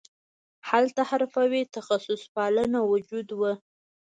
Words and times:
هلته 0.69 1.01
حرفوي 1.09 1.61
تخصص 1.75 2.21
پالنه 2.35 2.79
موجود 2.89 3.27
وو 3.37 3.53